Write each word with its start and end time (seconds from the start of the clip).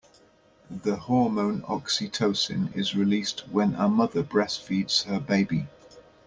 The 0.83 0.95
hormone 0.95 1.61
oxytocin 1.61 2.75
is 2.75 2.95
released 2.95 3.47
when 3.49 3.75
a 3.75 3.87
mother 3.87 4.23
breastfeeds 4.23 5.03
her 5.03 5.19
baby. 5.19 5.67